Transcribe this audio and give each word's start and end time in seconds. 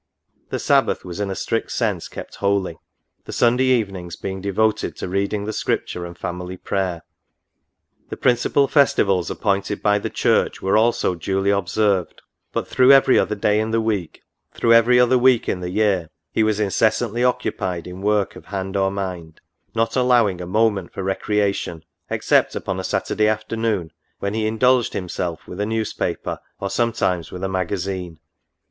The 0.49 0.57
Sabbath 0.57 1.05
was 1.05 1.19
in 1.19 1.29
a 1.29 1.35
strict 1.35 1.69
sense 1.71 2.07
kept 2.07 2.37
holy; 2.37 2.79
the 3.25 3.31
Sunday 3.31 3.65
evenings 3.65 4.15
being 4.15 4.41
devoted 4.41 4.95
to 4.95 5.07
reading 5.07 5.45
the 5.45 5.53
Scripture 5.53 6.07
and 6.07 6.17
family 6.17 6.57
prayer. 6.57 7.03
The 8.09 8.17
principal 8.17 8.67
festivals 8.67 9.29
appointed 9.29 9.83
by 9.83 9.99
the 9.99 10.09
Church 10.09 10.59
were 10.59 10.75
also 10.75 11.13
duly 11.13 11.51
observed; 11.51 12.23
but 12.51 12.67
through 12.67 12.91
every 12.91 13.19
other 13.19 13.35
day 13.35 13.59
in 13.59 13.69
the 13.69 13.79
week, 13.79 14.23
through 14.55 14.73
every 14.73 14.99
week 15.17 15.47
in 15.47 15.59
the 15.59 15.69
year, 15.69 16.09
he 16.31 16.41
was 16.41 16.59
incessantly 16.59 17.23
occupied 17.23 17.85
in 17.85 18.01
work 18.01 18.35
of 18.35 18.45
hand 18.45 18.75
or 18.75 18.89
mind; 18.89 19.39
not 19.75 19.95
allowing 19.95 20.41
a 20.41 20.47
moment 20.47 20.91
for 20.91 21.03
recreation, 21.03 21.85
except 22.09 22.55
upon 22.55 22.79
a 22.79 22.83
Saturday 22.83 23.27
afternoon, 23.27 23.91
when 24.17 24.33
he 24.33 24.47
indulged 24.47 24.93
himself 24.93 25.47
with 25.47 25.59
a 25.59 25.65
Newspaper, 25.67 26.39
or 26.59 26.71
sometimes 26.71 27.31
with 27.31 27.43
a 27.43 27.47
Magazine. 27.47 28.17